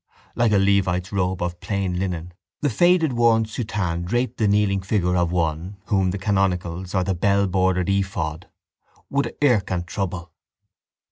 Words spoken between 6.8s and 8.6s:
or the bellbordered ephod